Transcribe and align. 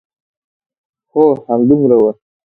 هو، 1.11 1.23
همدومره 1.49 1.95
و. 2.03 2.05